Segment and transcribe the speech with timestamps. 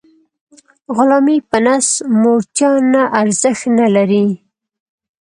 [0.95, 1.87] غلامي په نس
[2.21, 4.27] موړتیا نه ارزښت نلري.